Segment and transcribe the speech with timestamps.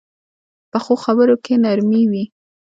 [0.71, 2.23] پخو خبرو کې نرمي وي